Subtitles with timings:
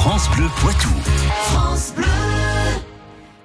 [0.00, 0.88] France Bleu Poitou.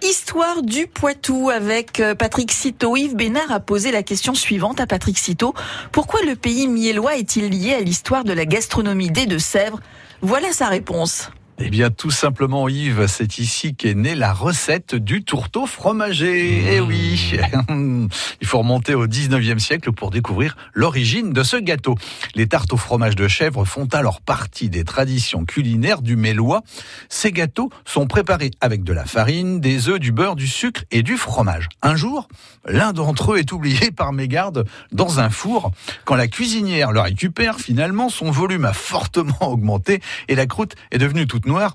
[0.00, 2.96] Histoire du Poitou avec euh, Patrick Citeau.
[2.96, 5.52] Yves Bénard a posé la question suivante à Patrick Citeau.
[5.92, 9.80] Pourquoi le pays mielois est-il lié à l'histoire de la gastronomie des Deux-Sèvres?
[10.22, 11.30] Voilà sa réponse.
[11.60, 16.62] Eh bien, tout simplement, Yves, c'est ici qu'est née la recette du tourteau fromager.
[16.74, 17.32] Eh oui,
[18.40, 21.96] il faut remonter au 19e siècle pour découvrir l'origine de ce gâteau.
[22.36, 26.62] Les tartes au fromage de chèvre font alors partie des traditions culinaires du Mélois.
[27.08, 31.02] Ces gâteaux sont préparés avec de la farine, des œufs, du beurre, du sucre et
[31.02, 31.68] du fromage.
[31.82, 32.28] Un jour,
[32.68, 35.72] l'un d'entre eux est oublié par mégarde dans un four.
[36.04, 40.98] Quand la cuisinière le récupère, finalement, son volume a fortement augmenté et la croûte est
[40.98, 41.74] devenue toute noire.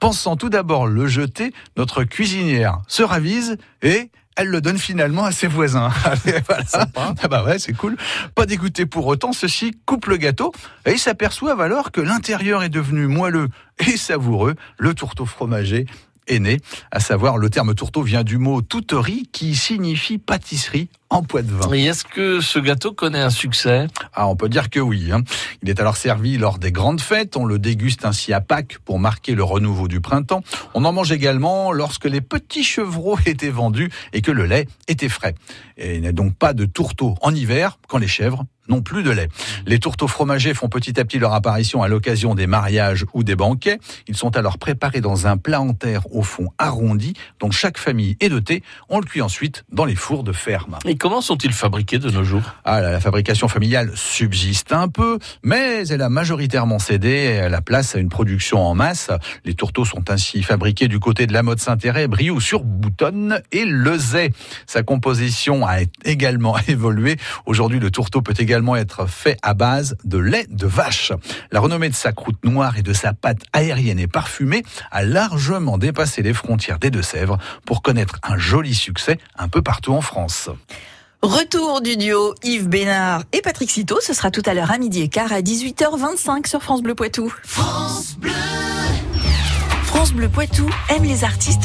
[0.00, 5.32] Pensant tout d'abord le jeter, notre cuisinière se ravise et elle le donne finalement à
[5.32, 5.90] ses voisins.
[6.46, 6.86] voilà.
[6.96, 7.96] Ah bah ouais, c'est cool.
[8.34, 10.52] Pas dégoûté pour autant, ceci coupe le gâteau
[10.86, 13.48] et ils s'aperçoivent alors que l'intérieur est devenu moelleux
[13.78, 14.54] et savoureux.
[14.78, 15.86] Le tourteau fromager
[16.28, 16.58] est né,
[16.90, 21.52] à savoir le terme tourteau vient du mot touterie qui signifie pâtisserie en poids de
[21.52, 21.72] vin.
[21.74, 23.86] Et est-ce que ce gâteau connaît un succès?
[24.14, 25.10] Ah, on peut dire que oui.
[25.12, 25.22] Hein.
[25.62, 27.36] Il est alors servi lors des grandes fêtes.
[27.36, 30.42] On le déguste ainsi à Pâques pour marquer le renouveau du printemps.
[30.74, 35.10] On en mange également lorsque les petits chevreaux étaient vendus et que le lait était
[35.10, 35.34] frais.
[35.76, 39.02] Et il n'y a donc pas de tourteau en hiver quand les chèvres n'ont plus
[39.02, 39.28] de lait.
[39.66, 43.36] Les tourteaux fromagers font petit à petit leur apparition à l'occasion des mariages ou des
[43.36, 43.78] banquets.
[44.06, 48.16] Ils sont alors préparés dans un plat en terre au fond arrondi dont chaque famille
[48.20, 48.62] est dotée.
[48.88, 50.78] On le cuit ensuite dans les fours de ferme.
[50.84, 52.42] Et comment sont-ils fabriqués de nos jours?
[52.64, 57.94] Ah, La fabrication familiale subsiste un peu, mais elle a majoritairement cédé à la place
[57.96, 59.10] à une production en masse.
[59.44, 63.64] Les tourteaux sont ainsi fabriqués du côté de la mode Saint-Héré, Briou sur Boutonne et
[63.64, 64.30] Lezay.
[64.66, 67.16] Sa composition a également évolué.
[67.46, 71.12] Aujourd'hui, le tourteau peut également être fait à base de lait de vache.
[71.52, 75.78] La renommée de sa croûte noire et de sa pâte aérienne et parfumée a largement
[75.78, 80.50] dépassé les frontières des Deux-Sèvres pour connaître un joli succès un peu partout en France.
[81.22, 85.00] Retour du duo Yves Bénard et Patrick Citeau, ce sera tout à l'heure à midi
[85.00, 87.32] et quart à 18h25 sur France Bleu Poitou.
[87.44, 88.32] France Bleu.
[89.84, 91.60] France Bleu Poitou aime les artistes